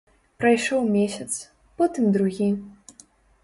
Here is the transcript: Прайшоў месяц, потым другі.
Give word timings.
Прайшоў 0.45 0.81
месяц, 0.95 1.29
потым 1.81 2.11
другі. 2.19 2.51